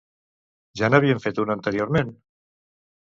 Ja 0.81 0.89
n'havien 0.93 1.21
fet 1.25 1.43
una 1.43 1.55
anteriorment? 1.59 2.11